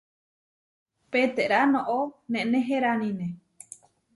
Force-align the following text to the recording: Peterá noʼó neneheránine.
Peterá 1.11 1.59
noʼó 1.73 1.99
neneheránine. 2.31 3.27